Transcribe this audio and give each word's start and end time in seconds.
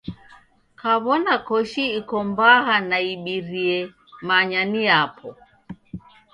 Kaw'ona 0.79 1.33
koshi 1.47 1.83
iko 1.99 2.17
mbaha 2.29 2.75
na 2.89 2.97
ibirie 3.13 3.77
manya 4.27 4.61
ni 4.71 4.81
yapo. 4.89 5.27